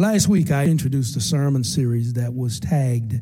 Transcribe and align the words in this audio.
Last 0.00 0.28
week, 0.28 0.50
I 0.50 0.64
introduced 0.64 1.14
a 1.16 1.20
sermon 1.20 1.62
series 1.62 2.14
that 2.14 2.32
was 2.32 2.58
tagged 2.58 3.20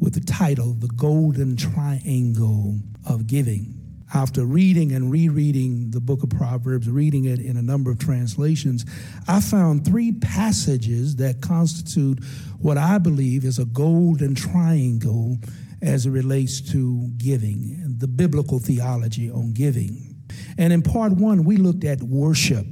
with 0.00 0.14
the 0.14 0.22
title, 0.22 0.72
The 0.72 0.88
Golden 0.88 1.54
Triangle 1.54 2.78
of 3.06 3.26
Giving. 3.26 3.78
After 4.14 4.46
reading 4.46 4.92
and 4.92 5.12
rereading 5.12 5.90
the 5.90 6.00
book 6.00 6.22
of 6.22 6.30
Proverbs, 6.30 6.88
reading 6.88 7.26
it 7.26 7.40
in 7.40 7.58
a 7.58 7.62
number 7.62 7.90
of 7.90 7.98
translations, 7.98 8.86
I 9.28 9.40
found 9.42 9.84
three 9.84 10.12
passages 10.12 11.16
that 11.16 11.42
constitute 11.42 12.24
what 12.58 12.78
I 12.78 12.96
believe 12.96 13.44
is 13.44 13.58
a 13.58 13.66
golden 13.66 14.34
triangle 14.34 15.36
as 15.82 16.06
it 16.06 16.10
relates 16.10 16.62
to 16.72 17.06
giving, 17.18 17.96
the 17.98 18.08
biblical 18.08 18.60
theology 18.60 19.30
on 19.30 19.52
giving. 19.52 20.24
And 20.56 20.72
in 20.72 20.80
part 20.80 21.12
one, 21.12 21.44
we 21.44 21.58
looked 21.58 21.84
at 21.84 22.02
worship 22.02 22.64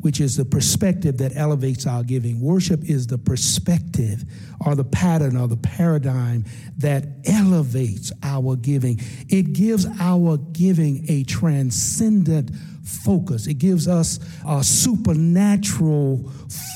which 0.00 0.20
is 0.20 0.36
the 0.36 0.44
perspective 0.44 1.18
that 1.18 1.36
elevates 1.36 1.86
our 1.86 2.02
giving. 2.02 2.40
Worship 2.40 2.82
is 2.84 3.06
the 3.06 3.18
perspective 3.18 4.24
or 4.64 4.74
the 4.74 4.84
pattern 4.84 5.36
or 5.36 5.48
the 5.48 5.56
paradigm 5.56 6.44
that 6.78 7.06
elevates 7.26 8.12
our 8.22 8.56
giving. 8.56 9.00
It 9.28 9.52
gives 9.52 9.86
our 10.00 10.38
giving 10.38 11.04
a 11.08 11.24
transcendent 11.24 12.50
focus, 12.84 13.46
it 13.46 13.54
gives 13.54 13.86
us 13.86 14.18
a 14.46 14.64
supernatural 14.64 16.28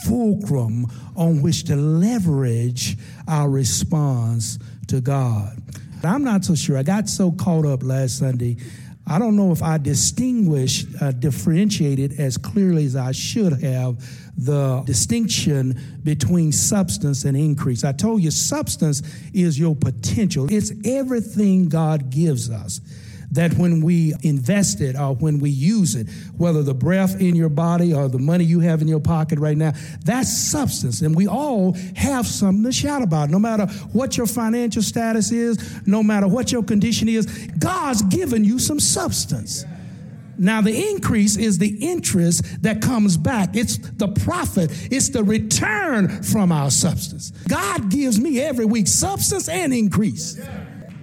fulcrum 0.05 0.87
on 1.17 1.43
which 1.43 1.65
to 1.65 1.77
leverage 1.77 2.97
our 3.27 3.51
response 3.51 4.59
to 4.87 5.01
God. 5.01 5.61
I'm 6.05 6.23
not 6.23 6.45
so 6.45 6.55
sure. 6.55 6.77
I 6.77 6.83
got 6.83 7.09
so 7.09 7.33
caught 7.33 7.65
up 7.65 7.83
last 7.83 8.19
Sunday 8.19 8.59
I 9.07 9.19
don't 9.19 9.37
know 9.37 9.53
if 9.53 9.63
I 9.63 9.77
distinguished, 9.77 10.87
uh, 11.01 11.13
differentiated 11.13 12.19
as 12.19 12.39
clearly 12.39 12.87
as 12.87 12.97
I 12.97 13.13
should 13.13 13.63
have 13.63 14.03
the 14.37 14.83
distinction 14.87 15.79
between 16.03 16.53
substance 16.53 17.25
and 17.25 17.37
increase. 17.37 17.85
I 17.85 17.93
told 17.93 18.23
you 18.23 18.31
substance 18.31 19.03
is 19.35 19.59
your 19.59 19.77
potential, 19.77 20.47
it's 20.51 20.73
everything 20.85 21.69
God 21.69 22.11
gives 22.11 22.51
us 22.51 22.81
that 23.33 23.55
when 23.55 23.81
we 23.81 24.15
invest 24.23 24.81
it 24.81 24.97
or 24.97 25.15
when 25.15 25.39
we 25.39 25.51
use 25.51 25.95
it, 25.95 26.09
whether 26.37 26.63
the 26.63 26.75
breath 26.75 27.21
in 27.21 27.37
your 27.37 27.49
body 27.49 27.93
or 27.93 28.09
the 28.09 28.19
money 28.19 28.45
you 28.45 28.61
have 28.61 28.83
in 28.83 28.89
your 28.89 29.01
pocket 29.01 29.39
right 29.39 29.57
now, 29.57 29.73
that's 30.05 30.33
substance. 30.33 31.03
And 31.03 31.15
we 31.15 31.27
all 31.27 31.73
have 31.97 32.27
something 32.27 32.65
to 32.65 32.73
shout 32.73 33.03
about. 33.03 33.31
No 33.31 33.39
matter 33.39 33.67
what 33.93 34.17
your 34.17 34.27
financial 34.27 34.83
status 34.83 35.33
is, 35.33 35.87
no 35.87 36.03
matter 36.03 36.29
what 36.29 36.53
your 36.53 36.63
condition 36.63 37.09
is, 37.09 37.27
God's 37.59 38.03
given 38.03 38.45
you 38.45 38.59
some 38.59 38.81
substance. 38.81 39.65
Now, 40.37 40.61
the 40.61 40.91
increase 40.91 41.37
is 41.37 41.59
the 41.59 41.77
interest 41.81 42.63
that 42.63 42.83
comes 42.83 43.17
back. 43.17 43.57
It's 43.57 43.79
the 43.79 44.09
profit, 44.09 44.71
it's 44.91 45.11
the 45.11 45.23
return 45.23 46.23
from 46.23 46.51
our 46.51 46.71
substance. 46.71 47.31
God 47.49 47.91
gives 47.91 48.19
me 48.19 48.41
every 48.41 48.65
week 48.65 48.89
substance 48.89 49.49
and 49.49 49.73
increase. 49.73 50.41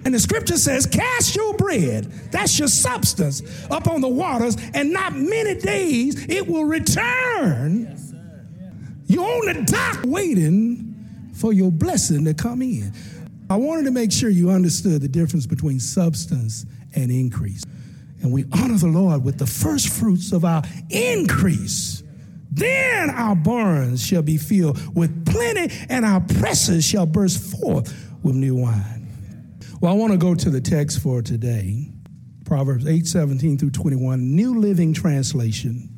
And 0.04 0.14
the 0.14 0.18
scripture 0.18 0.56
says, 0.56 0.86
Cast 0.86 1.36
your 1.36 1.54
bread, 1.54 2.04
that's 2.30 2.58
your 2.58 2.68
substance, 2.68 3.42
up 3.70 3.86
on 3.88 4.00
the 4.00 4.08
waters, 4.08 4.56
and 4.74 4.92
not 4.92 5.14
many 5.14 5.54
days 5.60 6.26
it 6.28 6.46
will 6.46 6.64
return. 6.64 7.96
You're 9.06 9.24
on 9.24 9.54
the 9.54 9.62
dock 9.64 10.04
waiting 10.04 11.30
for 11.34 11.52
your 11.52 11.70
blessing 11.70 12.24
to 12.24 12.34
come 12.34 12.62
in. 12.62 12.92
I 13.50 13.56
wanted 13.56 13.84
to 13.84 13.90
make 13.90 14.10
sure 14.10 14.30
you 14.30 14.50
understood 14.50 15.02
the 15.02 15.08
difference 15.08 15.46
between 15.46 15.78
substance 15.78 16.64
and 16.94 17.10
increase. 17.10 17.62
And 18.22 18.32
we 18.32 18.44
honor 18.52 18.78
the 18.78 18.86
Lord 18.86 19.24
with 19.24 19.38
the 19.38 19.46
first 19.46 19.88
fruits 19.88 20.32
of 20.32 20.44
our 20.44 20.62
increase. 20.90 22.02
Then 22.50 23.10
our 23.10 23.34
barns 23.34 24.04
shall 24.06 24.22
be 24.22 24.36
filled 24.36 24.94
with 24.96 25.26
plenty, 25.26 25.74
and 25.88 26.04
our 26.04 26.20
presses 26.20 26.84
shall 26.84 27.06
burst 27.06 27.58
forth 27.58 27.92
with 28.22 28.36
new 28.36 28.56
wine. 28.56 29.01
Well, 29.82 29.90
I 29.90 29.96
want 29.96 30.12
to 30.12 30.16
go 30.16 30.36
to 30.36 30.48
the 30.48 30.60
text 30.60 31.00
for 31.00 31.22
today 31.22 31.88
Proverbs 32.44 32.86
8 32.86 33.04
17 33.04 33.58
through 33.58 33.72
21, 33.72 34.36
New 34.36 34.60
Living 34.60 34.94
Translation. 34.94 35.88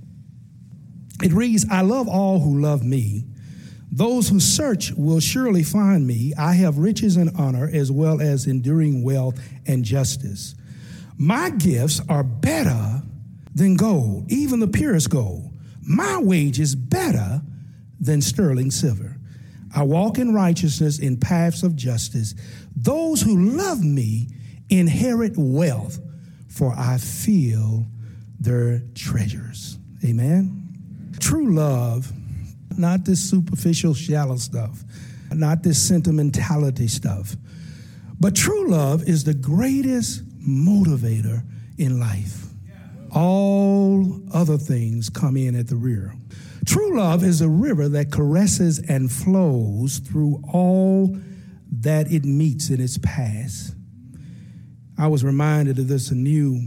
It 1.22 1.34
reads, 1.34 1.66
I 1.70 1.82
love 1.82 2.08
all 2.08 2.40
who 2.40 2.60
love 2.60 2.82
me. 2.82 3.26
Those 3.92 4.30
who 4.30 4.40
search 4.40 4.92
will 4.92 5.20
surely 5.20 5.62
find 5.62 6.06
me. 6.06 6.32
I 6.38 6.54
have 6.54 6.78
riches 6.78 7.18
and 7.18 7.30
honor, 7.36 7.68
as 7.70 7.92
well 7.92 8.22
as 8.22 8.46
enduring 8.46 9.02
wealth 9.02 9.38
and 9.66 9.84
justice. 9.84 10.54
My 11.18 11.50
gifts 11.50 12.00
are 12.08 12.24
better 12.24 13.02
than 13.54 13.76
gold, 13.76 14.32
even 14.32 14.60
the 14.60 14.66
purest 14.66 15.10
gold. 15.10 15.52
My 15.82 16.18
wages 16.22 16.72
are 16.72 16.78
better 16.78 17.42
than 18.00 18.22
sterling 18.22 18.70
silver. 18.70 19.13
I 19.74 19.82
walk 19.82 20.18
in 20.18 20.32
righteousness 20.32 20.98
in 20.98 21.18
paths 21.18 21.62
of 21.62 21.74
justice. 21.74 22.34
Those 22.76 23.20
who 23.20 23.56
love 23.56 23.82
me 23.82 24.28
inherit 24.70 25.34
wealth, 25.36 25.98
for 26.48 26.72
I 26.76 26.98
feel 26.98 27.86
their 28.38 28.82
treasures. 28.94 29.78
Amen. 30.04 31.12
True 31.18 31.54
love, 31.54 32.12
not 32.78 33.04
this 33.04 33.28
superficial, 33.28 33.94
shallow 33.94 34.36
stuff, 34.36 34.84
not 35.32 35.62
this 35.62 35.82
sentimentality 35.82 36.86
stuff, 36.86 37.34
but 38.20 38.36
true 38.36 38.68
love 38.68 39.08
is 39.08 39.24
the 39.24 39.34
greatest 39.34 40.24
motivator 40.40 41.42
in 41.78 41.98
life. 41.98 42.46
All 43.12 44.20
other 44.32 44.58
things 44.58 45.08
come 45.08 45.36
in 45.36 45.56
at 45.56 45.68
the 45.68 45.76
rear. 45.76 46.14
True 46.66 46.96
love 46.96 47.24
is 47.24 47.40
a 47.40 47.48
river 47.48 47.88
that 47.90 48.10
caresses 48.10 48.78
and 48.78 49.10
flows 49.10 49.98
through 49.98 50.42
all 50.52 51.16
that 51.80 52.10
it 52.10 52.24
meets 52.24 52.70
in 52.70 52.80
its 52.80 52.96
path. 52.98 53.74
I 54.96 55.08
was 55.08 55.24
reminded 55.24 55.78
of 55.78 55.88
this 55.88 56.10
anew 56.10 56.60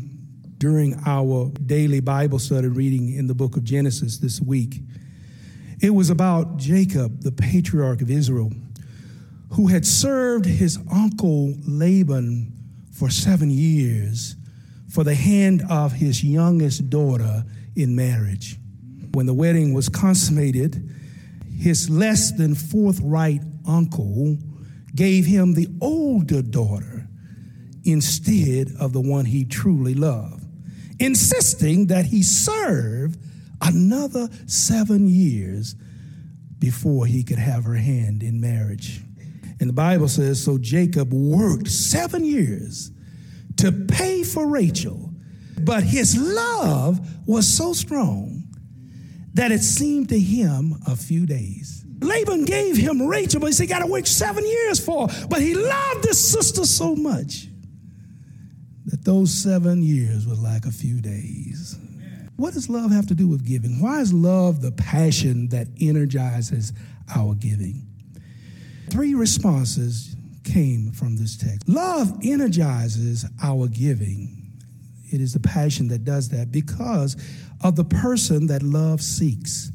during 0.58 1.00
our 1.06 1.52
daily 1.66 2.00
Bible 2.00 2.40
study 2.40 2.68
reading 2.68 3.14
in 3.14 3.28
the 3.28 3.34
book 3.34 3.56
of 3.56 3.64
Genesis 3.64 4.18
this 4.18 4.42
week. 4.42 4.82
It 5.82 5.92
was 5.92 6.10
about 6.10 6.58
Jacob, 6.58 7.22
the 7.22 7.32
patriarch 7.32 8.02
of 8.02 8.12
Israel, 8.12 8.52
who 9.52 9.68
had 9.68 9.86
served 9.86 10.46
his 10.46 10.78
uncle 10.92 11.56
Laban 11.66 12.54
for 12.92 13.10
seven 13.10 13.50
years 13.50 14.36
for 14.90 15.04
the 15.04 15.16
hand 15.16 15.64
of 15.70 15.94
his 15.94 16.24
youngest 16.24 16.90
daughter 16.90 17.46
in 17.76 17.96
marriage 17.96 18.60
when 19.18 19.26
the 19.26 19.34
wedding 19.34 19.74
was 19.74 19.90
consummated, 19.90 20.92
his 21.60 21.90
less 21.90 22.32
than 22.34 22.54
forthright 22.54 23.42
uncle 23.68 24.38
gave 24.94 25.26
him 25.26 25.56
the 25.56 25.68
older 25.82 26.44
daughter 26.44 27.08
instead 27.84 28.72
of 28.80 28.94
the 28.94 29.02
one 29.02 29.26
he 29.26 29.44
truly 29.44 29.96
loved, 29.96 30.46
insisting 31.00 31.88
that 31.88 32.06
he 32.06 32.22
serve 32.22 33.18
another 33.60 34.30
seven 34.46 35.08
years 35.08 35.74
before 36.60 37.08
he 37.08 37.24
could 37.24 37.40
have 37.40 37.64
her 37.64 37.74
hand 37.74 38.22
in 38.22 38.40
marriage. 38.40 39.02
And 39.60 39.68
the 39.68 39.74
Bible 39.74 40.10
says 40.10 40.44
so 40.44 40.60
Jacob 40.60 41.12
worked 41.12 41.70
seven 41.70 42.24
years 42.24 42.92
to 43.56 43.72
pay 43.72 44.22
for 44.22 44.48
Rachel, 44.48 45.12
but 45.62 45.82
his 45.82 46.16
love 46.16 47.00
was 47.28 47.48
so 47.48 47.74
strong 47.74 48.37
that 49.38 49.52
it 49.52 49.62
seemed 49.62 50.10
to 50.10 50.20
him 50.20 50.74
a 50.88 50.96
few 50.96 51.28
days. 51.28 51.86
Laban 52.02 52.46
gave 52.46 52.76
him 52.76 53.02
Rachel, 53.04 53.40
but 53.40 53.48
he 53.48 53.54
said, 53.54 53.70
got 53.70 53.80
to 53.80 53.88
wait 53.88 54.08
seven 54.08 54.44
years 54.44 54.84
for 54.84 55.08
her. 55.08 55.28
But 55.28 55.42
he 55.42 55.54
loved 55.54 56.06
his 56.06 56.32
sister 56.32 56.66
so 56.66 56.96
much 56.96 57.48
that 58.86 59.06
those 59.06 59.32
seven 59.32 59.84
years 59.84 60.26
were 60.26 60.36
like 60.36 60.66
a 60.66 60.72
few 60.72 61.02
days. 61.02 61.78
What 62.36 62.56
does 62.56 62.68
love 62.68 62.92
have 62.92 63.08
to 63.08 63.16
do 63.16 63.28
with 63.28 63.46
giving? 63.46 63.80
Why 63.80 64.00
is 64.02 64.12
love 64.12 64.62
the 64.62 64.72
passion 64.72 65.50
that 65.50 65.68
energizes 65.80 66.74
our 67.16 67.36
giving? 67.36 67.88
Three 68.90 69.14
responses 69.14 70.16
came 70.44 70.92
from 70.92 71.16
this 71.16 71.38
text. 71.38 71.70
Love 71.70 72.20
energizes 72.24 73.26
our 73.44 73.68
giving. 73.68 74.38
It 75.12 75.22
is 75.22 75.34
the 75.34 75.40
passion 75.40 75.88
that 75.90 76.04
does 76.04 76.30
that 76.30 76.52
because 76.52 77.16
of 77.62 77.76
the 77.76 77.86
person 77.86 78.48
that 78.48 78.64
love 78.64 79.02
seeks 79.02 79.72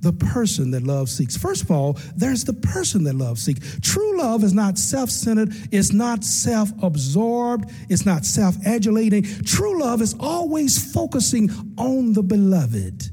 the 0.00 0.12
person 0.12 0.70
that 0.70 0.82
love 0.82 1.08
seeks. 1.08 1.36
First 1.36 1.62
of 1.62 1.70
all, 1.70 1.98
there's 2.16 2.44
the 2.44 2.54
person 2.54 3.04
that 3.04 3.14
love 3.14 3.38
seeks. 3.38 3.78
True 3.80 4.18
love 4.18 4.42
is 4.44 4.54
not 4.54 4.78
self 4.78 5.10
centered, 5.10 5.52
it's 5.70 5.92
not 5.92 6.24
self 6.24 6.70
absorbed, 6.82 7.70
it's 7.88 8.06
not 8.06 8.24
self 8.24 8.56
adulating. 8.66 9.22
True 9.44 9.80
love 9.80 10.00
is 10.00 10.14
always 10.18 10.92
focusing 10.92 11.50
on 11.76 12.12
the 12.12 12.22
beloved. 12.22 13.10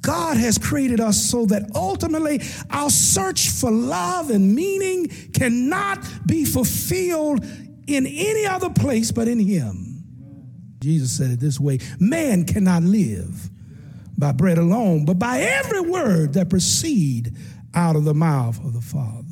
God 0.00 0.38
has 0.38 0.56
created 0.56 0.98
us 0.98 1.22
so 1.22 1.44
that 1.46 1.70
ultimately 1.74 2.40
our 2.70 2.88
search 2.88 3.50
for 3.50 3.70
love 3.70 4.30
and 4.30 4.54
meaning 4.54 5.08
cannot 5.34 5.98
be 6.26 6.44
fulfilled 6.44 7.44
in 7.86 8.06
any 8.06 8.46
other 8.46 8.70
place 8.70 9.12
but 9.12 9.28
in 9.28 9.38
Him. 9.38 9.89
Jesus 10.80 11.16
said 11.16 11.30
it 11.30 11.40
this 11.40 11.60
way 11.60 11.78
man 11.98 12.44
cannot 12.44 12.82
live 12.82 13.50
by 14.18 14.32
bread 14.32 14.58
alone, 14.58 15.04
but 15.04 15.18
by 15.18 15.40
every 15.40 15.80
word 15.80 16.34
that 16.34 16.50
proceed 16.50 17.34
out 17.74 17.96
of 17.96 18.04
the 18.04 18.14
mouth 18.14 18.58
of 18.64 18.74
the 18.74 18.80
Father. 18.80 19.24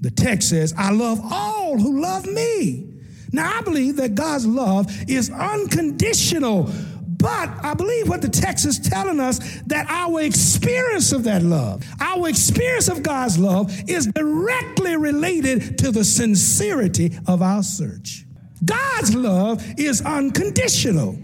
The 0.00 0.10
text 0.10 0.48
says, 0.48 0.74
I 0.76 0.90
love 0.90 1.20
all 1.22 1.78
who 1.78 2.00
love 2.00 2.26
me. 2.26 2.86
Now, 3.32 3.58
I 3.58 3.62
believe 3.62 3.96
that 3.96 4.14
God's 4.14 4.46
love 4.46 4.90
is 5.08 5.30
unconditional, 5.30 6.70
but 7.18 7.50
I 7.62 7.74
believe 7.74 8.08
what 8.08 8.22
the 8.22 8.28
text 8.28 8.66
is 8.66 8.80
telling 8.80 9.20
us 9.20 9.38
that 9.66 9.86
our 9.88 10.22
experience 10.22 11.12
of 11.12 11.24
that 11.24 11.42
love, 11.42 11.84
our 12.00 12.28
experience 12.28 12.88
of 12.88 13.02
God's 13.02 13.38
love, 13.38 13.70
is 13.88 14.06
directly 14.06 14.96
related 14.96 15.78
to 15.78 15.92
the 15.92 16.02
sincerity 16.02 17.16
of 17.28 17.42
our 17.42 17.62
search. 17.62 18.24
God's 18.64 19.14
love 19.14 19.64
is 19.78 20.02
unconditional. 20.02 21.18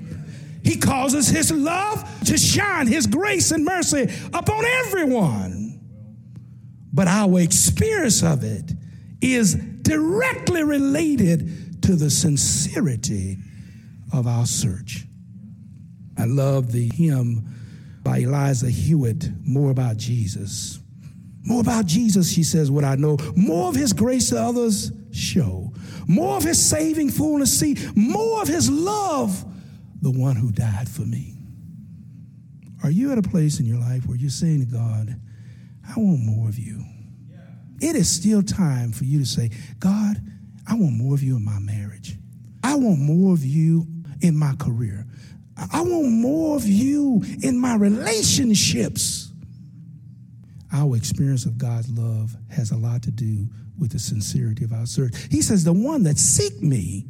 He 0.63 0.77
causes 0.77 1.29
His 1.29 1.53
love 1.53 2.05
to 2.25 2.37
shine, 2.37 2.87
His 2.87 3.07
grace 3.07 3.51
and 3.51 3.65
mercy 3.65 4.09
upon 4.33 4.65
everyone. 4.65 5.81
But 6.93 7.09
our 7.09 7.41
experience 7.41 8.23
of 8.23 8.43
it 8.43 8.73
is 9.21 9.55
directly 9.55 10.63
related 10.63 11.83
to 11.83 11.95
the 11.95 12.11
sincerity 12.11 13.39
of 14.13 14.27
our 14.27 14.47
search. 14.47 15.05
I 16.19 16.25
love 16.25 16.73
the 16.73 16.91
hymn 16.95 17.55
by 18.03 18.19
Eliza 18.19 18.71
Hewitt, 18.71 19.29
More 19.45 19.71
About 19.71 19.97
Jesus. 19.97 20.81
More 21.45 21.61
about 21.61 21.87
Jesus, 21.87 22.33
she 22.33 22.43
says, 22.43 22.71
what 22.71 22.85
I 22.85 22.97
know. 22.97 23.19
More 23.37 23.69
of 23.69 23.77
his 23.77 23.93
grace 23.93 24.31
to 24.31 24.41
others 24.41 24.91
show. 25.13 25.66
More 26.07 26.37
of 26.37 26.45
his 26.45 26.65
saving 26.65 27.11
fullness 27.11 27.59
see. 27.59 27.77
More 27.95 28.43
of 28.43 28.49
his 28.49 28.71
love 28.71 29.45
the 30.03 30.11
one 30.11 30.37
who 30.37 30.53
died 30.53 30.89
for 30.89 31.03
me. 31.03 31.35
Are 32.85 32.91
you 32.91 33.11
at 33.13 33.19
a 33.19 33.23
place 33.23 33.59
in 33.59 33.67
your 33.67 33.79
life 33.79 34.07
where 34.07 34.17
you're 34.17 34.31
saying 34.31 34.61
to 34.61 34.67
God, 34.67 35.19
I 35.89 35.99
want 35.99 36.21
more 36.21 36.49
of 36.49 36.59
you? 36.59 36.85
It 37.81 37.97
is 37.97 38.09
still 38.09 38.43
time 38.43 38.93
for 38.93 39.05
you 39.05 39.19
to 39.19 39.27
say, 39.27 39.51
God, 39.79 40.23
I 40.69 40.75
want 40.75 40.93
more 40.95 41.15
of 41.15 41.23
you 41.23 41.37
in 41.37 41.45
my 41.45 41.59
marriage. 41.59 42.17
I 42.63 42.75
want 42.75 42.99
more 42.99 43.33
of 43.33 43.45
you 43.45 43.87
in 44.21 44.37
my 44.37 44.55
career. 44.57 45.07
I 45.73 45.81
want 45.81 46.11
more 46.11 46.57
of 46.57 46.67
you 46.67 47.25
in 47.43 47.59
my 47.59 47.77
relationships. 47.77 49.26
Our 50.73 50.97
experience 50.97 51.47
of 51.47 51.59
God's 51.59 51.91
love 51.91 52.37
has 52.51 52.71
a 52.71 52.77
lot 52.77 53.03
to 53.03 53.11
do 53.11 53.47
with 53.79 53.93
the 53.93 53.99
sincerity 53.99 54.65
of 54.65 54.73
our 54.73 54.87
search. 54.87 55.15
He 55.31 55.43
says, 55.43 55.65
The 55.65 55.73
one 55.73 56.03
that 56.05 56.19
seek 56.19 56.61
me 56.63 57.07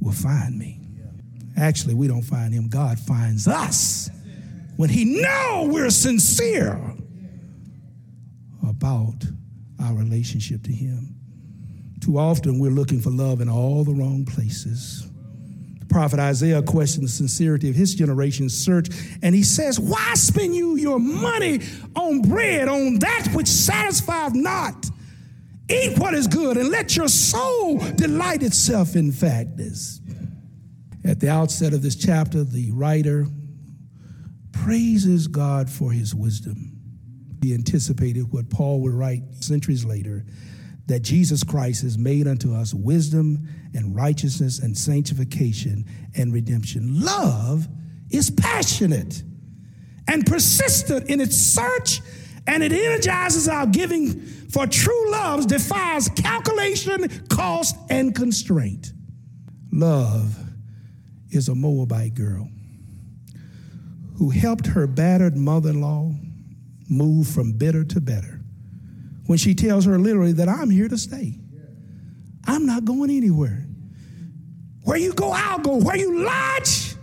will 0.00 0.12
find 0.12 0.58
me. 0.58 0.80
Actually, 1.56 1.94
we 1.94 2.08
don't 2.08 2.22
find 2.22 2.52
him, 2.52 2.68
God 2.68 2.98
finds 2.98 3.46
us 3.46 4.10
when 4.76 4.90
he 4.90 5.04
know 5.04 5.68
we're 5.70 5.90
sincere 5.90 6.80
about 8.68 9.24
our 9.80 9.94
relationship 9.94 10.62
to 10.64 10.72
him. 10.72 11.14
Too 12.00 12.18
often 12.18 12.58
we're 12.58 12.70
looking 12.70 13.00
for 13.00 13.10
love 13.10 13.40
in 13.40 13.48
all 13.48 13.84
the 13.84 13.92
wrong 13.92 14.24
places. 14.24 15.08
Prophet 15.94 16.18
Isaiah 16.18 16.60
questioned 16.60 17.04
the 17.04 17.08
sincerity 17.08 17.70
of 17.70 17.76
his 17.76 17.94
generation's 17.94 18.52
search, 18.52 18.88
and 19.22 19.32
he 19.32 19.44
says, 19.44 19.78
Why 19.78 20.14
spend 20.14 20.52
you 20.52 20.74
your 20.74 20.98
money 20.98 21.60
on 21.94 22.20
bread, 22.22 22.66
on 22.66 22.98
that 22.98 23.28
which 23.32 23.46
satisfies 23.46 24.34
not? 24.34 24.86
Eat 25.70 25.96
what 25.96 26.12
is 26.12 26.26
good, 26.26 26.56
and 26.56 26.70
let 26.70 26.96
your 26.96 27.06
soul 27.06 27.78
delight 27.94 28.42
itself 28.42 28.96
in 28.96 29.12
fatness. 29.12 30.00
At 31.04 31.20
the 31.20 31.30
outset 31.30 31.72
of 31.72 31.80
this 31.80 31.94
chapter, 31.94 32.42
the 32.42 32.72
writer 32.72 33.28
praises 34.50 35.28
God 35.28 35.70
for 35.70 35.92
his 35.92 36.12
wisdom. 36.12 36.76
He 37.40 37.54
anticipated 37.54 38.32
what 38.32 38.50
Paul 38.50 38.80
would 38.80 38.94
write 38.94 39.22
centuries 39.38 39.84
later 39.84 40.26
that 40.86 41.00
Jesus 41.00 41.42
Christ 41.42 41.82
has 41.82 41.96
made 41.96 42.26
unto 42.26 42.54
us 42.54 42.74
wisdom 42.74 43.48
and 43.74 43.94
righteousness 43.94 44.58
and 44.58 44.76
sanctification 44.76 45.86
and 46.14 46.32
redemption. 46.32 47.00
Love 47.00 47.66
is 48.10 48.30
passionate 48.30 49.22
and 50.06 50.26
persistent 50.26 51.08
in 51.08 51.20
its 51.20 51.36
search, 51.36 52.02
and 52.46 52.62
it 52.62 52.72
energizes 52.72 53.48
our 53.48 53.66
giving, 53.66 54.20
for 54.20 54.66
true 54.66 55.10
love 55.10 55.46
defies 55.46 56.08
calculation, 56.10 57.08
cost, 57.28 57.76
and 57.88 58.14
constraint. 58.14 58.92
Love 59.72 60.38
is 61.30 61.48
a 61.48 61.54
Moabite 61.54 62.14
girl 62.14 62.48
who 64.18 64.30
helped 64.30 64.66
her 64.66 64.86
battered 64.86 65.36
mother 65.36 65.70
in 65.70 65.80
law 65.80 66.12
move 66.88 67.26
from 67.26 67.52
bitter 67.52 67.82
to 67.84 68.00
better. 68.00 68.43
When 69.26 69.38
she 69.38 69.54
tells 69.54 69.84
her 69.86 69.98
literally 69.98 70.32
that 70.32 70.48
I'm 70.48 70.70
here 70.70 70.88
to 70.88 70.98
stay, 70.98 71.38
I'm 72.46 72.66
not 72.66 72.84
going 72.84 73.10
anywhere. 73.10 73.66
Where 74.82 74.98
you 74.98 75.14
go, 75.14 75.32
I'll 75.32 75.58
go. 75.58 75.76
Where 75.76 75.96
you 75.96 76.24
lodge, 76.24 76.94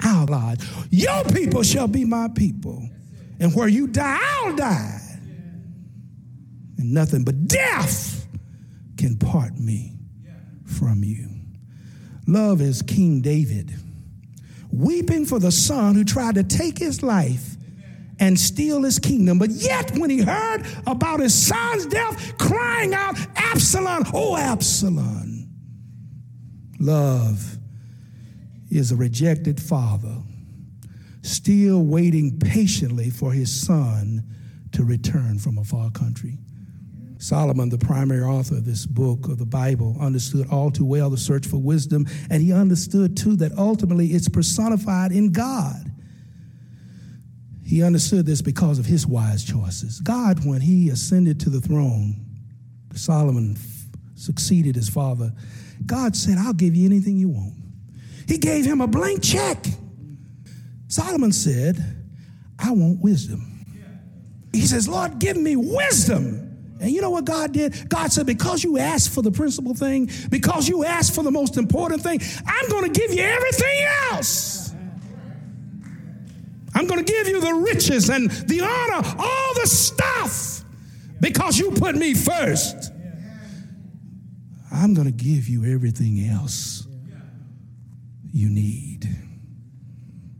I'll 0.00 0.26
lodge. 0.26 0.66
Your 0.90 1.24
people 1.24 1.62
shall 1.62 1.86
be 1.86 2.04
my 2.04 2.28
people. 2.28 2.88
And 3.38 3.54
where 3.54 3.68
you 3.68 3.86
die, 3.86 4.18
I'll 4.20 4.56
die. 4.56 5.00
And 6.78 6.92
nothing 6.92 7.22
but 7.22 7.46
death 7.46 8.26
can 8.96 9.16
part 9.16 9.58
me 9.58 9.92
from 10.64 11.04
you. 11.04 11.28
Love 12.26 12.60
is 12.60 12.82
King 12.82 13.20
David 13.20 13.72
weeping 14.72 15.24
for 15.24 15.38
the 15.38 15.52
son 15.52 15.94
who 15.94 16.04
tried 16.04 16.34
to 16.34 16.42
take 16.42 16.78
his 16.78 17.02
life 17.02 17.55
and 18.18 18.38
steal 18.38 18.82
his 18.82 18.98
kingdom. 18.98 19.38
But 19.38 19.50
yet, 19.50 19.96
when 19.98 20.10
he 20.10 20.22
heard 20.22 20.66
about 20.86 21.20
his 21.20 21.34
son's 21.34 21.86
death, 21.86 22.36
crying 22.38 22.94
out, 22.94 23.16
Absalom, 23.36 24.04
oh, 24.14 24.36
Absalom. 24.36 25.48
Love 26.78 27.58
is 28.70 28.92
a 28.92 28.96
rejected 28.96 29.60
father, 29.60 30.16
still 31.22 31.82
waiting 31.82 32.38
patiently 32.38 33.10
for 33.10 33.32
his 33.32 33.52
son 33.52 34.22
to 34.72 34.84
return 34.84 35.38
from 35.38 35.58
a 35.58 35.64
far 35.64 35.90
country. 35.90 36.38
Solomon, 37.18 37.70
the 37.70 37.78
primary 37.78 38.22
author 38.22 38.56
of 38.56 38.66
this 38.66 38.84
book 38.84 39.26
of 39.28 39.38
the 39.38 39.46
Bible, 39.46 39.96
understood 39.98 40.46
all 40.50 40.70
too 40.70 40.84
well 40.84 41.08
the 41.08 41.16
search 41.16 41.46
for 41.46 41.56
wisdom, 41.56 42.06
and 42.30 42.42
he 42.42 42.52
understood 42.52 43.16
too 43.16 43.36
that 43.36 43.56
ultimately 43.56 44.08
it's 44.08 44.28
personified 44.28 45.12
in 45.12 45.32
God. 45.32 45.85
He 47.76 47.82
understood 47.82 48.24
this 48.24 48.40
because 48.40 48.78
of 48.78 48.86
his 48.86 49.06
wise 49.06 49.44
choices. 49.44 50.00
God, 50.00 50.46
when 50.46 50.62
he 50.62 50.88
ascended 50.88 51.38
to 51.40 51.50
the 51.50 51.60
throne, 51.60 52.24
Solomon 52.94 53.58
succeeded 54.14 54.74
his 54.74 54.88
father. 54.88 55.30
God 55.84 56.16
said, 56.16 56.38
I'll 56.38 56.54
give 56.54 56.74
you 56.74 56.86
anything 56.86 57.18
you 57.18 57.28
want. 57.28 57.52
He 58.26 58.38
gave 58.38 58.64
him 58.64 58.80
a 58.80 58.86
blank 58.86 59.22
check. 59.22 59.66
Solomon 60.88 61.32
said, 61.32 61.76
I 62.58 62.70
want 62.70 63.00
wisdom. 63.02 63.66
He 64.54 64.62
says, 64.62 64.88
Lord, 64.88 65.18
give 65.18 65.36
me 65.36 65.56
wisdom. 65.56 66.76
And 66.80 66.90
you 66.90 67.02
know 67.02 67.10
what 67.10 67.26
God 67.26 67.52
did? 67.52 67.90
God 67.90 68.10
said, 68.10 68.24
because 68.24 68.64
you 68.64 68.78
asked 68.78 69.12
for 69.12 69.20
the 69.20 69.32
principal 69.32 69.74
thing, 69.74 70.08
because 70.30 70.66
you 70.66 70.86
asked 70.86 71.14
for 71.14 71.22
the 71.22 71.30
most 71.30 71.58
important 71.58 72.00
thing, 72.00 72.22
I'm 72.46 72.70
going 72.70 72.90
to 72.90 72.98
give 72.98 73.12
you 73.12 73.22
everything 73.22 73.86
else. 74.12 74.65
I'm 76.76 76.86
going 76.86 77.02
to 77.02 77.10
give 77.10 77.26
you 77.26 77.40
the 77.40 77.54
riches 77.54 78.10
and 78.10 78.30
the 78.30 78.60
honor, 78.60 79.16
all 79.18 79.54
the 79.54 79.66
stuff, 79.66 80.62
because 81.20 81.58
you 81.58 81.70
put 81.70 81.96
me 81.96 82.12
first. 82.12 82.92
I'm 84.70 84.92
going 84.92 85.06
to 85.06 85.24
give 85.24 85.48
you 85.48 85.64
everything 85.64 86.28
else 86.28 86.86
you 88.30 88.50
need. 88.50 89.08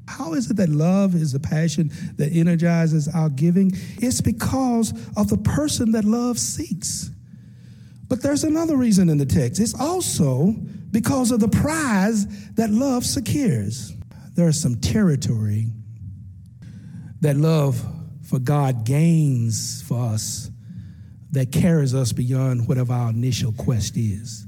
How 0.07 0.35
is 0.35 0.51
it 0.51 0.59
that 0.59 0.69
love 0.69 1.15
is 1.15 1.33
the 1.33 1.41
passion 1.41 1.91
that 2.17 2.31
energizes 2.33 3.09
our 3.09 3.31
giving? 3.31 3.73
It's 3.97 4.21
because 4.21 4.93
of 5.17 5.29
the 5.29 5.39
person 5.39 5.93
that 5.93 6.05
love 6.05 6.39
seeks. 6.39 7.11
But 8.09 8.21
there's 8.23 8.45
another 8.45 8.77
reason 8.77 9.09
in 9.09 9.17
the 9.17 9.25
text. 9.25 9.59
It's 9.59 9.79
also 9.79 10.55
because 10.91 11.31
of 11.31 11.41
the 11.41 11.49
prize 11.49 12.27
that 12.57 12.69
love 12.69 13.07
secures. 13.07 13.95
There's 14.35 14.61
some 14.61 14.77
territory 14.77 15.69
that 17.21 17.37
love 17.37 17.83
for 18.23 18.39
God 18.39 18.85
gains 18.85 19.83
for 19.83 20.01
us 20.01 20.51
that 21.33 21.53
carries 21.53 21.95
us 21.95 22.13
beyond 22.13 22.69
whatever 22.69 22.93
our 22.93 23.11
initial 23.11 23.53
quest 23.53 23.97
is. 23.97 24.47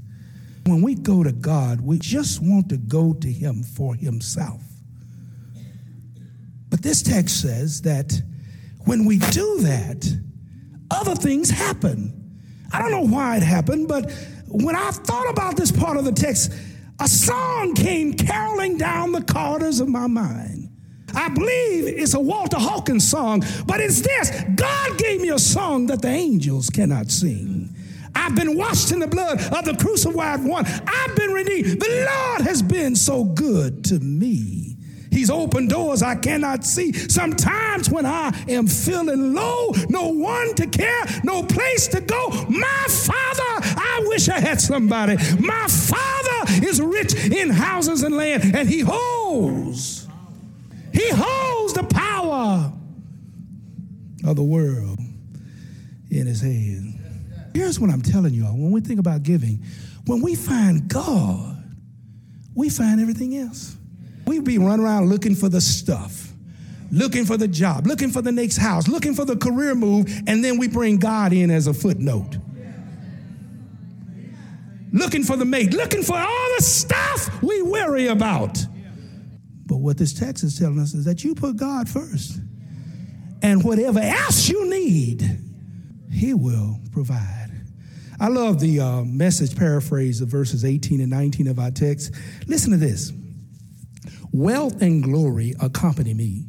When 0.65 0.81
we 0.81 0.95
go 0.95 1.23
to 1.23 1.31
God, 1.31 1.81
we 1.81 1.99
just 1.99 2.41
want 2.41 2.69
to 2.69 2.77
go 2.77 3.13
to 3.13 3.31
Him 3.31 3.63
for 3.63 3.95
Himself. 3.95 4.61
But 6.69 6.83
this 6.83 7.01
text 7.01 7.41
says 7.41 7.81
that 7.81 8.21
when 8.85 9.05
we 9.05 9.17
do 9.17 9.59
that, 9.61 10.07
other 10.91 11.15
things 11.15 11.49
happen. 11.49 12.15
I 12.71 12.81
don't 12.81 12.91
know 12.91 13.13
why 13.13 13.37
it 13.37 13.43
happened, 13.43 13.87
but 13.87 14.11
when 14.47 14.75
I 14.75 14.91
thought 14.91 15.29
about 15.29 15.55
this 15.55 15.71
part 15.71 15.97
of 15.97 16.05
the 16.05 16.11
text, 16.11 16.53
a 16.99 17.07
song 17.07 17.73
came 17.75 18.13
caroling 18.13 18.77
down 18.77 19.11
the 19.11 19.23
corridors 19.23 19.79
of 19.79 19.87
my 19.87 20.07
mind. 20.07 20.68
I 21.15 21.29
believe 21.29 21.87
it's 21.87 22.13
a 22.13 22.19
Walter 22.19 22.57
Hawkins 22.57 23.09
song, 23.09 23.43
but 23.65 23.79
it's 23.79 24.01
this 24.01 24.43
God 24.55 24.97
gave 24.97 25.21
me 25.21 25.29
a 25.29 25.39
song 25.39 25.87
that 25.87 26.01
the 26.01 26.09
angels 26.09 26.69
cannot 26.69 27.11
sing. 27.11 27.75
I've 28.15 28.35
been 28.35 28.57
washed 28.57 28.91
in 28.91 28.99
the 28.99 29.07
blood 29.07 29.39
of 29.53 29.65
the 29.65 29.75
crucified 29.79 30.43
one. 30.43 30.65
I've 30.65 31.15
been 31.15 31.31
redeemed. 31.31 31.81
The 31.81 32.09
Lord 32.11 32.41
has 32.41 32.61
been 32.61 32.95
so 32.95 33.23
good 33.23 33.83
to 33.85 33.99
me. 33.99 34.77
He's 35.11 35.29
opened 35.29 35.69
doors 35.69 36.03
I 36.03 36.15
cannot 36.15 36.63
see. 36.63 36.93
Sometimes 36.93 37.89
when 37.89 38.05
I 38.05 38.33
am 38.47 38.67
feeling 38.67 39.33
low, 39.33 39.73
no 39.89 40.07
one 40.07 40.53
to 40.55 40.67
care, 40.67 41.05
no 41.23 41.43
place 41.43 41.87
to 41.89 42.01
go, 42.01 42.29
my 42.47 42.85
Father, 42.87 43.67
I 43.77 44.03
wish 44.07 44.29
I 44.29 44.39
had 44.39 44.61
somebody. 44.61 45.17
My 45.39 45.65
Father 45.67 46.65
is 46.65 46.79
rich 46.79 47.13
in 47.15 47.49
houses 47.49 48.03
and 48.03 48.15
land, 48.15 48.55
and 48.55 48.69
He 48.69 48.81
holds, 48.81 49.98
He 50.99 51.09
holds 51.11 51.73
the 51.73 51.83
power 51.83 52.73
of 54.25 54.35
the 54.35 54.43
world 54.43 54.99
in 56.11 56.27
His 56.27 56.41
hand. 56.41 56.99
Here's 57.53 57.79
what 57.79 57.89
I'm 57.89 58.01
telling 58.01 58.33
you 58.33 58.45
all 58.45 58.51
when 58.51 58.71
we 58.71 58.81
think 58.81 58.99
about 58.99 59.23
giving, 59.23 59.63
when 60.05 60.21
we 60.21 60.35
find 60.35 60.89
God, 60.89 61.63
we 62.53 62.69
find 62.69 62.99
everything 62.99 63.37
else. 63.37 63.77
We 64.27 64.41
be 64.41 64.57
running 64.57 64.85
around 64.85 65.09
looking 65.09 65.35
for 65.35 65.47
the 65.47 65.61
stuff, 65.61 66.33
looking 66.91 67.23
for 67.23 67.37
the 67.37 67.47
job, 67.47 67.87
looking 67.87 68.09
for 68.09 68.21
the 68.21 68.33
next 68.33 68.57
house, 68.57 68.89
looking 68.89 69.13
for 69.13 69.23
the 69.23 69.37
career 69.37 69.75
move, 69.75 70.05
and 70.27 70.43
then 70.43 70.57
we 70.57 70.67
bring 70.67 70.97
God 70.97 71.31
in 71.31 71.49
as 71.49 71.67
a 71.67 71.73
footnote. 71.73 72.35
Looking 74.91 75.23
for 75.23 75.37
the 75.37 75.45
mate, 75.45 75.73
looking 75.73 76.03
for 76.03 76.17
all 76.17 76.47
the 76.57 76.63
stuff 76.63 77.41
we 77.41 77.61
worry 77.61 78.07
about. 78.07 78.65
What 79.79 79.97
this 79.97 80.13
text 80.13 80.43
is 80.43 80.57
telling 80.57 80.79
us 80.79 80.93
is 80.93 81.05
that 81.05 81.23
you 81.23 81.35
put 81.35 81.57
God 81.57 81.89
first. 81.89 82.39
And 83.41 83.63
whatever 83.63 83.99
else 83.99 84.49
you 84.49 84.69
need, 84.69 85.39
He 86.11 86.33
will 86.33 86.79
provide. 86.91 87.49
I 88.19 88.27
love 88.27 88.59
the 88.59 88.81
uh, 88.81 89.03
message 89.03 89.55
paraphrase 89.55 90.19
of 90.19 90.27
verses 90.27 90.65
18 90.65 90.99
and 90.99 91.09
19 91.09 91.47
of 91.47 91.57
our 91.57 91.71
text. 91.71 92.13
Listen 92.47 92.71
to 92.71 92.77
this. 92.77 93.13
Wealth 94.33 94.81
and 94.81 95.01
glory 95.01 95.55
accompany 95.61 96.13
me. 96.13 96.45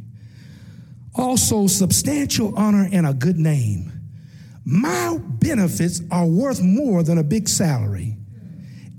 Also, 1.14 1.66
substantial 1.66 2.56
honor 2.56 2.88
and 2.92 3.06
a 3.06 3.14
good 3.14 3.36
name. 3.36 3.92
My 4.64 5.18
benefits 5.20 6.02
are 6.10 6.26
worth 6.26 6.62
more 6.62 7.02
than 7.02 7.18
a 7.18 7.24
big 7.24 7.48
salary. 7.48 8.16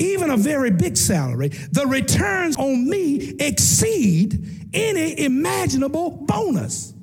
Even 0.01 0.31
a 0.31 0.37
very 0.37 0.71
big 0.71 0.97
salary, 0.97 1.49
the 1.49 1.85
returns 1.85 2.57
on 2.57 2.89
me 2.89 3.35
exceed 3.39 4.67
any 4.73 5.19
imaginable 5.19 6.09
bonus. 6.25 6.93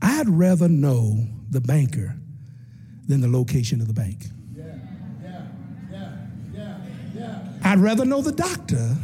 I'd 0.00 0.28
rather 0.28 0.68
know 0.68 1.26
the 1.50 1.60
banker 1.60 2.16
than 3.06 3.20
the 3.20 3.28
location 3.28 3.82
of 3.82 3.88
the 3.88 3.92
bank. 3.92 4.24
Yeah, 4.56 4.64
yeah, 6.54 6.78
yeah, 7.14 7.42
I'd 7.62 7.78
rather 7.78 8.06
know 8.06 8.22
the 8.22 8.32
doctor 8.32 8.96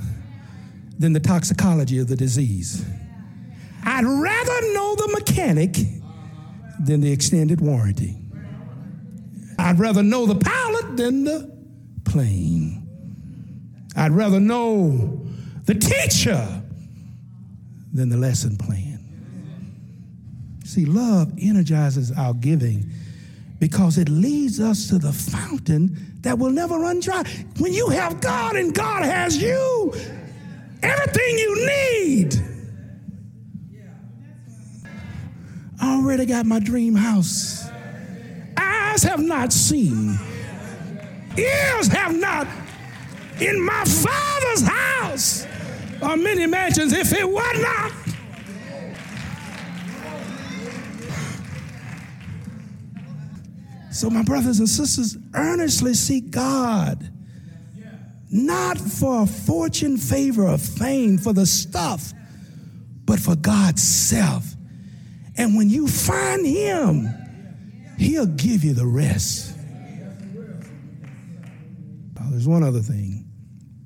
than 0.99 1.13
the 1.13 1.21
toxicology 1.21 1.99
of 1.99 2.09
the 2.09 2.17
disease. 2.17 2.83
I'd 3.85 4.07
rather 4.07 4.73
know 4.73 4.95
the 4.95 5.09
mechanic 5.13 5.75
than 6.81 7.03
the 7.03 7.13
extended 7.13 7.61
warranty. 7.61 8.17
I'd 9.59 9.79
rather 9.79 10.03
know 10.03 10.25
the 10.25 10.37
pilot 10.37 10.97
than 10.97 11.25
the 11.25 11.56
plane. 12.07 12.83
I'd 13.97 14.13
rather 14.13 14.41
know 14.41 15.21
the 15.65 15.75
teacher 15.75 16.63
than 17.93 18.09
the 18.09 18.17
lesson 18.17 18.57
plan. 18.57 19.01
See, 20.65 20.85
love 20.85 21.33
energizes 21.41 22.13
our 22.13 22.35
giving 22.35 22.91
because 23.59 23.99
it 23.99 24.09
leads 24.09 24.61
us 24.61 24.89
to 24.89 24.99
the 24.99 25.13
fountain 25.13 25.97
that 26.21 26.39
will 26.39 26.51
never 26.51 26.79
run 26.79 27.01
dry. 27.01 27.23
When 27.59 27.73
you 27.73 27.89
have 27.89 28.21
God 28.21 28.57
and 28.57 28.75
God 28.75 29.05
has 29.05 29.41
you, 29.41 29.95
everything 30.83 31.39
you 31.39 31.67
need. 31.67 32.35
I 35.81 35.97
already 35.97 36.27
got 36.27 36.47
my 36.47 36.59
dream 36.59 36.95
house. 36.95 37.69
Eyes 38.57 39.03
have 39.03 39.21
not 39.21 39.53
seen, 39.53 40.19
ears 41.39 41.89
have 41.89 42.17
not. 42.17 42.47
In 43.41 43.61
my 43.65 43.85
father's 43.85 44.67
house 44.67 45.47
are 46.03 46.17
many 46.17 46.47
mansions. 46.47 46.93
If 46.93 47.13
it 47.13 47.29
were 47.29 47.61
not, 47.61 47.93
So, 53.97 54.11
my 54.11 54.23
brothers 54.23 54.59
and 54.59 54.69
sisters, 54.69 55.17
earnestly 55.33 55.95
seek 55.95 56.31
God 56.31 57.11
not 58.31 58.79
for 58.79 59.27
fortune, 59.27 59.97
favor, 59.97 60.47
or 60.47 60.59
fame, 60.59 61.17
for 61.17 61.33
the 61.33 61.47
stuff, 61.47 62.13
but 63.07 63.19
for 63.19 63.37
God's 63.37 63.83
self. 63.83 64.55
And 65.39 65.57
when 65.57 65.71
you 65.71 65.89
find 65.89 66.47
Him, 66.47 67.09
He'll 67.99 68.27
give 68.27 68.65
you 68.65 68.75
the 68.75 68.87
rest. 68.87 69.56
There's 72.37 72.47
one 72.47 72.63
other 72.63 72.81
thing. 72.81 73.25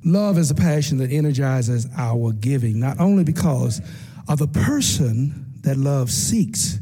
Love 0.04 0.37
is 0.37 0.50
a 0.50 0.57
passion 0.57 0.99
that 0.99 1.12
energizes 1.12 1.87
our 1.97 2.33
giving, 2.33 2.80
not 2.80 2.99
only 2.99 3.23
because 3.23 3.80
of 4.28 4.40
the 4.40 4.49
person 4.49 5.52
that 5.61 5.76
love 5.76 6.11
seeks 6.11 6.80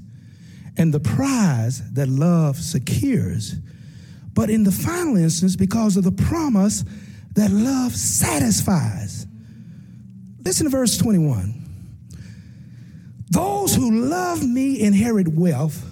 and 0.79 0.95
the 0.95 1.01
prize 1.01 1.83
that 1.93 2.09
love 2.09 2.57
secures, 2.57 3.57
but 4.33 4.49
in 4.49 4.65
the 4.65 4.73
final 4.73 5.19
instance, 5.19 5.57
because 5.57 5.99
of 5.99 6.05
the 6.05 6.13
promise 6.13 6.87
that 7.35 7.51
love 7.51 7.95
satisfies. 7.95 9.27
Listen 10.43 10.65
to 10.65 10.71
verse 10.71 10.97
21. 10.97 11.55
Those 13.29 13.75
who 13.75 14.07
love 14.07 14.43
me 14.43 14.81
inherit 14.81 15.29
wealth, 15.29 15.85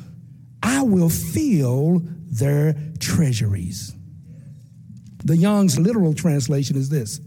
I 0.62 0.80
will 0.80 1.10
fill 1.10 2.00
their 2.30 2.74
treasuries. 2.98 3.92
The 5.26 5.36
Young's 5.36 5.78
literal 5.78 6.14
translation 6.14 6.76
is 6.76 6.88
this 6.88 7.20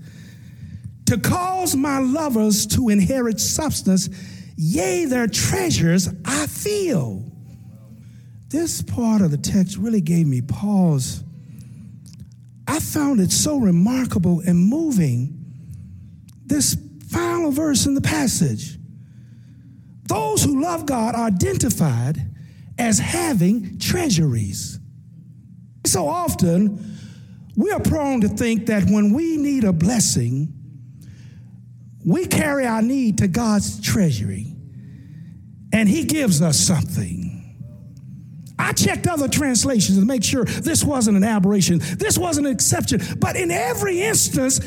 To 1.06 1.18
cause 1.18 1.76
my 1.76 2.00
lovers 2.00 2.66
to 2.68 2.90
inherit 2.90 3.40
substance, 3.40 4.10
yea, 4.56 5.06
their 5.06 5.28
treasures 5.28 6.10
I 6.26 6.48
feel. 6.48 7.26
This 8.48 8.82
part 8.82 9.22
of 9.22 9.30
the 9.30 9.38
text 9.38 9.78
really 9.78 10.02
gave 10.02 10.26
me 10.26 10.42
pause 10.42 11.24
I 12.70 12.80
found 12.80 13.20
it 13.20 13.32
so 13.32 13.58
remarkable 13.58 14.42
and 14.46 14.56
moving. 14.60 15.36
This 16.46 16.78
final 17.10 17.50
verse 17.50 17.88
in 17.88 17.96
the 17.96 18.02
passage. 18.02 18.78
Those 20.04 20.44
who 20.44 20.62
love 20.62 20.86
God 20.86 21.16
are 21.16 21.26
identified 21.26 22.30
as 22.78 23.00
having 23.00 23.80
treasuries. 23.80 24.80
So 25.88 26.08
often, 26.08 26.99
we 27.60 27.72
are 27.72 27.80
prone 27.82 28.22
to 28.22 28.30
think 28.30 28.68
that 28.68 28.86
when 28.90 29.14
we 29.14 29.36
need 29.36 29.66
a 29.66 29.74
blessing, 29.74 30.54
we 32.06 32.26
carry 32.26 32.66
our 32.66 32.82
need 32.82 33.18
to 33.18 33.28
God's 33.28 33.82
treasury 33.82 34.56
and 35.74 35.90
He 35.90 36.06
gives 36.06 36.42
us 36.42 36.58
something. 36.58 37.36
I 38.58 38.72
checked 38.72 39.08
other 39.08 39.28
translations 39.28 40.00
to 40.00 40.06
make 40.06 40.24
sure 40.24 40.46
this 40.46 40.86
wasn't 40.86 41.18
an 41.18 41.26
aberration, 41.26 41.80
this 41.80 42.18
wasn't 42.18 42.48
an 42.48 42.54
exception. 42.54 43.02
But 43.18 43.36
in 43.36 43.52
every 43.52 44.04
instance, 44.04 44.62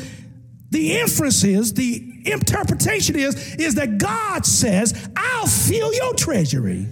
the 0.69 0.99
inference 0.99 1.43
is, 1.43 1.73
the 1.73 2.21
interpretation 2.25 3.15
is, 3.15 3.55
is 3.55 3.73
that 3.73 3.97
God 3.97 4.45
says, 4.45 5.09
I'll 5.15 5.47
fill 5.47 5.91
your 5.95 6.13
treasury. 6.13 6.87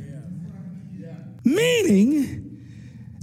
Meaning, 1.44 2.41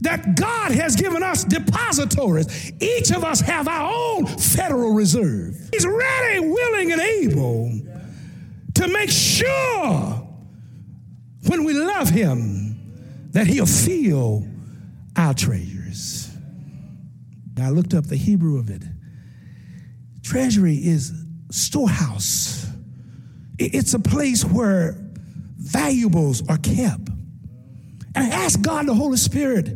that 0.00 0.36
God 0.36 0.72
has 0.72 0.96
given 0.96 1.22
us 1.22 1.44
depositories. 1.44 2.72
Each 2.80 3.10
of 3.10 3.24
us 3.24 3.40
have 3.40 3.66
our 3.66 3.92
own 3.92 4.26
Federal 4.26 4.92
Reserve. 4.92 5.56
He's 5.72 5.86
ready, 5.86 6.40
willing, 6.40 6.92
and 6.92 7.00
able 7.00 7.80
to 8.74 8.88
make 8.88 9.10
sure 9.10 10.26
when 11.46 11.64
we 11.64 11.74
love 11.74 12.08
Him 12.08 13.30
that 13.32 13.46
He'll 13.46 13.66
fill 13.66 14.46
our 15.16 15.34
treasures. 15.34 16.30
I 17.60 17.70
looked 17.70 17.92
up 17.92 18.06
the 18.06 18.16
Hebrew 18.16 18.58
of 18.58 18.70
it. 18.70 18.82
Treasury 20.22 20.76
is 20.76 21.12
storehouse. 21.50 22.66
It's 23.58 23.94
a 23.94 23.98
place 23.98 24.44
where 24.44 24.96
valuables 25.56 26.48
are 26.48 26.58
kept. 26.58 27.08
And 28.18 28.32
I 28.32 28.36
asked 28.36 28.62
God, 28.62 28.86
the 28.86 28.94
Holy 28.94 29.16
Spirit, 29.16 29.70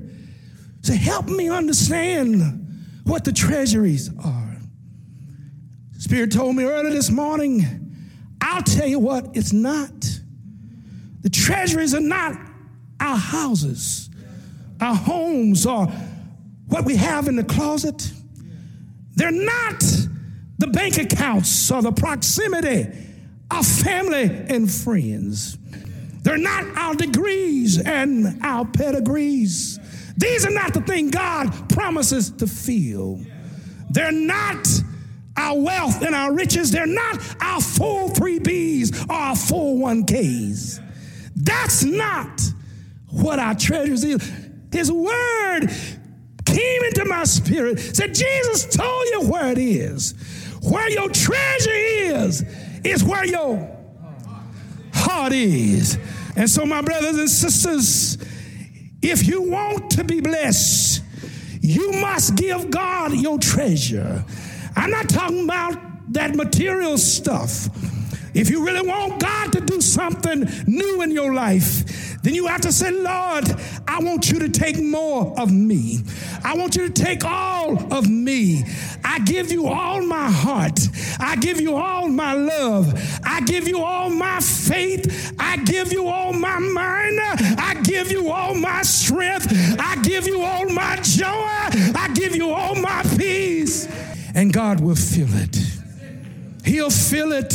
to 0.83 0.97
help 0.97 1.27
me 1.27 1.49
understand 1.49 2.85
what 3.05 3.25
the 3.25 3.31
treasuries 3.33 4.11
are. 4.19 4.57
Spirit 5.97 6.33
told 6.33 6.57
me 6.57 6.65
earlier 6.65 6.93
this 6.93 7.09
morning, 7.09 7.65
I'll 8.41 8.65
tell 8.65 8.89
you 8.89 8.99
what, 8.99 9.29
it's 9.35 9.53
not. 9.53 9.93
The 11.21 11.31
treasuries 11.31 11.95
are 11.95 12.01
not 12.01 12.37
our 12.99 13.17
houses, 13.17 14.11
our 14.81 14.97
homes, 14.97 15.65
or 15.65 15.87
what 16.67 16.85
we 16.85 16.97
have 16.97 17.29
in 17.29 17.37
the 17.37 17.45
closet. 17.45 18.13
They're 19.15 19.31
not 19.31 19.85
the 20.59 20.67
bank 20.67 20.99
accounts 20.99 21.71
or 21.71 21.81
the 21.81 21.93
proximity 21.93 22.89
of 23.53 23.65
family 23.65 24.25
and 24.25 24.69
friends. 24.69 25.59
They're 26.23 26.39
not 26.39 26.77
our 26.77 26.95
degrees 26.95 27.81
and 27.81 28.43
our 28.43 28.65
pedigrees. 28.65 29.79
These 30.17 30.47
are 30.47 30.51
not 30.51 30.75
the 30.75 30.81
thing 30.83 31.11
God 31.11 31.69
promises 31.69 32.31
to 32.31 32.47
fill. 32.47 33.21
They're 33.91 34.13
not 34.13 34.67
our 35.37 35.59
wealth 35.59 36.03
and 36.03 36.15
our 36.15 36.33
riches. 36.33 36.71
They're 36.71 36.87
not 36.87 37.21
our 37.41 37.61
full 37.61 38.09
three 38.09 38.39
Bs 38.39 39.09
or 39.09 39.13
our 39.13 39.37
full 39.37 39.79
one 39.79 40.05
Ks. 40.05 40.81
That's 41.35 41.83
not 41.83 42.41
what 43.09 43.39
our 43.39 43.55
treasures 43.55 44.05
is. 44.05 44.33
His 44.71 44.91
word 44.93 45.67
came 46.45 46.85
into 46.85 47.05
my 47.07 47.25
spirit, 47.25 47.79
said, 47.79 48.15
Jesus 48.15 48.75
told 48.75 49.07
you 49.09 49.29
where 49.31 49.51
it 49.51 49.59
is. 49.59 50.15
Where 50.63 50.89
your 50.89 51.09
treasure 51.09 51.71
is, 51.73 52.43
is 52.85 53.03
where 53.03 53.25
your 53.25 53.82
is. 55.33 55.99
And 56.37 56.49
so, 56.49 56.65
my 56.65 56.81
brothers 56.81 57.19
and 57.19 57.29
sisters, 57.29 58.17
if 59.03 59.27
you 59.27 59.43
want 59.43 59.91
to 59.93 60.05
be 60.05 60.21
blessed, 60.21 61.03
you 61.61 61.93
must 61.93 62.37
give 62.37 62.71
God 62.71 63.13
your 63.13 63.39
treasure. 63.39 64.25
I'm 64.75 64.91
not 64.91 65.09
talking 65.09 65.45
about 65.45 66.13
that 66.13 66.35
material 66.35 66.99
stuff. 66.99 67.69
If 68.35 68.49
you 68.49 68.65
really 68.65 68.87
want 68.87 69.21
God 69.21 69.53
to 69.53 69.61
do 69.61 69.81
something 69.81 70.49
new 70.67 71.03
in 71.03 71.11
your 71.11 71.35
life, 71.35 72.21
then 72.23 72.35
you 72.35 72.47
have 72.47 72.61
to 72.63 72.73
say, 72.73 72.91
Lord, 72.91 73.45
I 73.87 73.99
want 74.01 74.31
you 74.31 74.39
to 74.39 74.49
take 74.49 74.81
more 74.81 75.39
of 75.39 75.53
me. 75.53 76.01
I 76.45 76.57
want 76.57 76.77
you 76.77 76.89
to 76.89 76.93
take 76.93 77.25
all 77.25 77.93
of 77.93 78.09
me. 78.09 78.65
I 79.05 79.19
give 79.21 79.53
you 79.53 79.67
all 79.67 80.01
my 80.01 80.31
heart. 80.31 80.79
I 81.19 81.37
give 81.37 81.61
you 81.61 81.77
all 81.77 82.09
my 82.09 82.33
love. 82.33 82.95
I 83.25 83.41
give 83.41 83.69
you 83.69 83.83
all 83.83 84.09
my 84.09 84.41
faith. 84.41 85.35
I 85.39 85.57
give 85.59 85.93
you 85.93 86.07
all 86.07 86.33
my 86.33 86.59
mind. 86.59 87.19
I 87.59 87.81
give 87.83 88.11
you 88.11 88.31
all 88.31 88.55
my 88.55 88.83
strength. 88.83 89.49
I 89.79 90.01
give 90.03 90.27
you 90.27 90.43
all 90.43 90.69
my 90.71 90.97
joy. 91.03 91.27
I 91.27 92.11
give 92.15 92.37
you 92.37 92.51
all 92.51 92.77
my 92.77 93.03
peace. 93.19 93.89
And 94.35 94.53
God 94.53 94.81
will 94.81 94.97
fill 94.97 95.29
it. 95.33 95.59
He'll 96.65 96.91
fill 96.91 97.33
it 97.33 97.53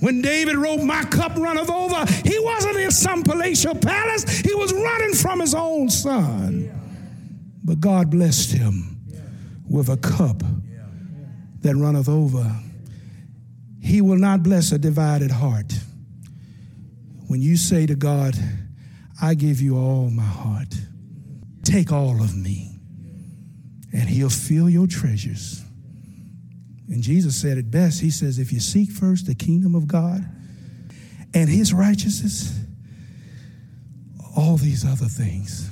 when 0.00 0.22
David 0.22 0.56
wrote, 0.56 0.82
My 0.82 1.04
cup 1.04 1.36
runneth 1.36 1.70
over, 1.70 2.04
he 2.24 2.38
wasn't 2.38 2.76
in 2.76 2.90
some 2.90 3.22
palatial 3.22 3.74
palace, 3.74 4.24
he 4.40 4.54
was 4.54 4.72
running 4.72 5.14
from 5.14 5.40
his 5.40 5.54
own 5.54 5.88
son. 5.90 6.70
But 7.62 7.80
God 7.80 8.10
blessed 8.10 8.52
him 8.52 8.98
with 9.68 9.88
a 9.88 9.96
cup 9.96 10.42
that 11.60 11.76
runneth 11.76 12.08
over. 12.08 12.50
He 13.80 14.00
will 14.00 14.18
not 14.18 14.42
bless 14.42 14.72
a 14.72 14.78
divided 14.78 15.30
heart. 15.30 15.72
When 17.28 17.40
you 17.40 17.56
say 17.56 17.86
to 17.86 17.94
God, 17.94 18.34
I 19.22 19.34
give 19.34 19.60
you 19.60 19.76
all 19.76 20.10
my 20.10 20.22
heart, 20.22 20.74
take 21.62 21.92
all 21.92 22.20
of 22.22 22.36
me, 22.36 22.80
and 23.92 24.08
he'll 24.08 24.30
fill 24.30 24.68
your 24.68 24.86
treasures. 24.86 25.62
And 26.90 27.02
Jesus 27.02 27.40
said 27.40 27.56
it 27.56 27.70
best. 27.70 28.00
He 28.00 28.10
says, 28.10 28.38
If 28.38 28.52
you 28.52 28.58
seek 28.58 28.90
first 28.90 29.26
the 29.26 29.34
kingdom 29.34 29.76
of 29.76 29.86
God 29.86 30.24
and 31.32 31.48
his 31.48 31.72
righteousness, 31.72 32.58
all 34.36 34.56
these 34.56 34.84
other 34.84 35.06
things, 35.06 35.70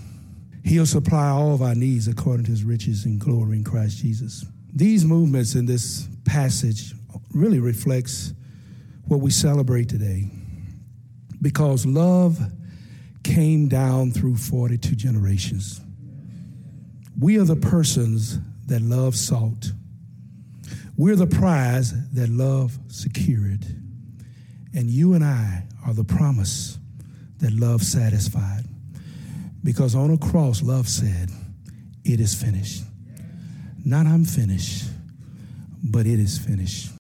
he'll 0.64 0.87
supply 0.87 1.28
all 1.28 1.54
of 1.54 1.62
our 1.62 1.74
needs 1.74 2.07
according 2.07 2.44
to 2.44 2.52
his 2.52 2.62
riches 2.62 3.04
and 3.04 3.18
glory 3.18 3.57
in 3.57 3.64
Christ 3.64 3.98
Jesus. 3.98 4.46
These 4.72 5.04
movements 5.04 5.57
in 5.57 5.66
this 5.66 6.09
passage 6.24 6.94
really 7.33 7.59
reflects 7.59 8.33
what 9.07 9.20
we 9.20 9.31
celebrate 9.31 9.88
today 9.88 10.31
because 11.42 11.85
love 11.85 12.38
came 13.24 13.66
down 13.66 14.12
through 14.12 14.37
42 14.37 14.94
generations. 14.94 15.81
We 17.18 17.38
are 17.38 17.44
the 17.44 17.57
persons 17.57 18.38
that 18.66 18.83
love 18.83 19.16
salt 19.16 19.72
we're 20.99 21.17
the 21.17 21.29
prize 21.29 21.95
that 22.11 22.29
love 22.29 22.77
secured. 22.89 23.65
And 24.75 24.91
you 24.91 25.15
and 25.15 25.25
I 25.25 25.65
are 25.87 25.95
the 25.95 26.05
promise 26.05 26.77
that 27.39 27.53
love 27.53 27.83
satisfied. 27.83 28.65
Because 29.63 29.95
on 29.95 30.11
a 30.11 30.19
cross, 30.19 30.61
love 30.63 30.89
said, 30.89 31.31
It 32.05 32.21
is 32.21 32.35
finished. 32.35 32.83
Not 33.85 34.07
I'm 34.07 34.25
finished, 34.25 34.87
but 35.83 36.07
it 36.07 36.19
is 36.19 36.37
finished. 36.37 36.98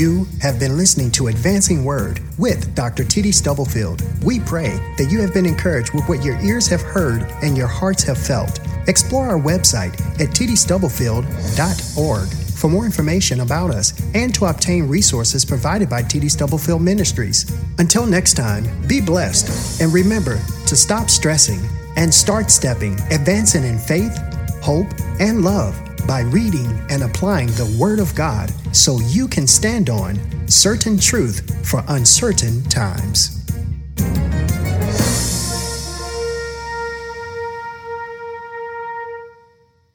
You 0.00 0.24
have 0.40 0.58
been 0.58 0.78
listening 0.78 1.10
to 1.10 1.26
Advancing 1.26 1.84
Word 1.84 2.22
with 2.38 2.74
Dr. 2.74 3.04
T.D. 3.04 3.32
Stubblefield. 3.32 4.02
We 4.24 4.40
pray 4.40 4.70
that 4.96 5.08
you 5.10 5.20
have 5.20 5.34
been 5.34 5.44
encouraged 5.44 5.92
with 5.92 6.08
what 6.08 6.24
your 6.24 6.40
ears 6.40 6.66
have 6.68 6.80
heard 6.80 7.30
and 7.42 7.54
your 7.54 7.66
hearts 7.66 8.02
have 8.04 8.16
felt. 8.16 8.60
Explore 8.88 9.28
our 9.28 9.38
website 9.38 9.92
at 10.18 10.30
tdstubblefield.org 10.30 12.28
for 12.30 12.70
more 12.70 12.86
information 12.86 13.40
about 13.40 13.72
us 13.72 13.92
and 14.14 14.34
to 14.36 14.46
obtain 14.46 14.88
resources 14.88 15.44
provided 15.44 15.90
by 15.90 16.00
TD 16.02 16.30
Stubblefield 16.30 16.80
Ministries. 16.80 17.44
Until 17.76 18.06
next 18.06 18.38
time, 18.38 18.64
be 18.88 19.02
blessed 19.02 19.82
and 19.82 19.92
remember 19.92 20.40
to 20.66 20.76
stop 20.76 21.10
stressing 21.10 21.60
and 21.96 22.14
start 22.14 22.50
stepping, 22.50 22.94
advancing 23.10 23.64
in 23.64 23.78
faith, 23.78 24.16
hope, 24.62 24.86
and 25.20 25.44
love 25.44 25.89
by 26.06 26.20
reading 26.20 26.80
and 26.90 27.02
applying 27.02 27.48
the 27.48 27.76
Word 27.78 27.98
of 27.98 28.14
God 28.14 28.52
so 28.74 29.00
you 29.00 29.26
can 29.28 29.46
stand 29.46 29.90
on 29.90 30.18
certain 30.48 30.98
truth 30.98 31.68
for 31.68 31.82
uncertain 31.88 32.62
times. 32.64 33.39